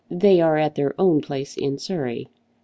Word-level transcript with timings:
They 0.09 0.41
are 0.41 0.57
at 0.57 0.73
their 0.73 0.99
own 0.99 1.21
place 1.21 1.55
in 1.55 1.77
Surrey. 1.77 2.27